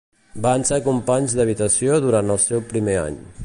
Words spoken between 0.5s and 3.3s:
ser companys d'habitació durant el seu primer any.